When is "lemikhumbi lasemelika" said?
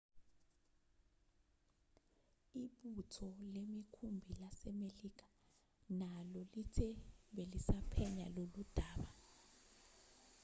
3.53-5.27